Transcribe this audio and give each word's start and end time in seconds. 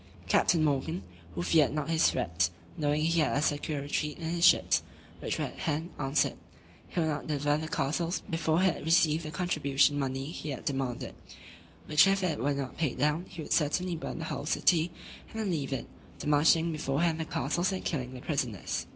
Captain 0.27 0.63
Morgan, 0.63 1.03
who 1.35 1.43
feared 1.43 1.73
not 1.73 1.87
his 1.87 2.09
threats, 2.09 2.49
knowing 2.75 3.03
he 3.03 3.19
had 3.19 3.37
a 3.37 3.41
secure 3.43 3.81
retreat 3.83 4.17
in 4.17 4.29
his 4.29 4.43
ships, 4.43 4.81
which 5.19 5.37
were 5.37 5.45
at 5.45 5.59
hand, 5.59 5.91
answered, 5.99 6.37
"he 6.87 6.99
would 6.99 7.05
not 7.07 7.27
deliver 7.27 7.55
the 7.59 7.67
castles, 7.67 8.23
before 8.27 8.61
he 8.61 8.65
had 8.65 8.83
received 8.83 9.23
the 9.23 9.29
contribution 9.29 9.99
money 9.99 10.25
he 10.25 10.49
had 10.49 10.65
demanded; 10.65 11.13
which 11.85 12.07
if 12.07 12.23
it 12.23 12.39
were 12.39 12.55
not 12.55 12.77
paid 12.77 12.97
down, 12.97 13.25
he 13.29 13.43
would 13.43 13.53
certainly 13.53 13.95
burn 13.95 14.17
the 14.17 14.25
whole 14.25 14.47
city, 14.47 14.89
and 15.29 15.39
then 15.39 15.51
leave 15.51 15.71
it, 15.71 15.85
demolishing 16.17 16.71
beforehand 16.71 17.19
the 17.19 17.23
castles, 17.25 17.71
and 17.71 17.85
killing 17.85 18.15
the 18.15 18.21
prisoners." 18.21 18.87